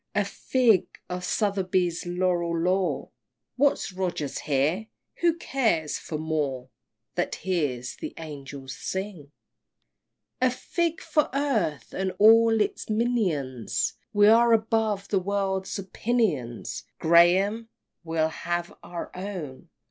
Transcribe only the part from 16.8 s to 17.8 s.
Graham!